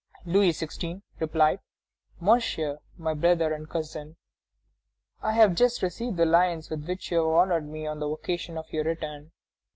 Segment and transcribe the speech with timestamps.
[0.25, 1.03] Louis XVI.
[1.19, 1.59] replied:
[2.19, 4.15] "MONSIEUR MY BROTHER AND COUSIN:
[5.21, 8.57] I have just received the lines with which you have honored me on the occasion
[8.57, 9.31] of your return.